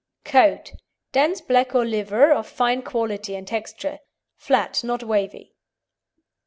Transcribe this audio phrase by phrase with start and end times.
[0.25, 0.73] COAT
[1.11, 3.99] Dense black or liver, of fine quality and texture.
[4.35, 5.53] Flat, not wavy.